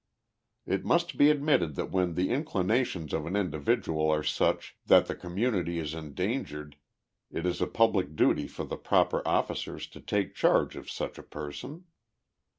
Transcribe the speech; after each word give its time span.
It 0.65 0.83
must 0.83 1.15
be 1.15 1.29
admitted 1.29 1.75
that 1.75 1.91
when 1.91 2.15
the 2.15 2.31
inclinations 2.31 3.13
of 3.13 3.27
an 3.27 3.35
individual 3.35 4.09
are 4.09 4.23
such 4.23 4.75
that 4.87 5.05
the 5.05 5.13
community 5.13 5.77
is 5.77 5.93
endangered 5.93 6.75
it 7.29 7.45
is 7.45 7.61
a 7.61 7.67
public 7.67 8.15
duty 8.15 8.47
for 8.47 8.63
the 8.65 8.77
proper 8.77 9.21
officers 9.27 9.85
to 9.89 10.01
take 10.01 10.33
charge 10.33 10.75
of 10.75 10.89
such 10.89 11.19
a 11.19 11.21
person. 11.21 11.85